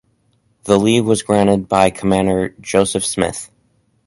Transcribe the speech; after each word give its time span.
The 0.63 0.79
leave 0.79 1.05
was 1.05 1.21
granted 1.21 1.67
by 1.67 1.91
Commander 1.91 2.55
Joseph 2.59 3.05
Smith. 3.05 3.51